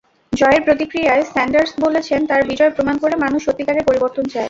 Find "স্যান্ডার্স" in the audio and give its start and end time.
1.31-1.71